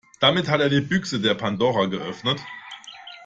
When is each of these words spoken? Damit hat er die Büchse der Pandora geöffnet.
Damit 0.19 0.49
hat 0.49 0.61
er 0.61 0.69
die 0.69 0.81
Büchse 0.81 1.19
der 1.21 1.35
Pandora 1.35 1.85
geöffnet. 1.85 2.39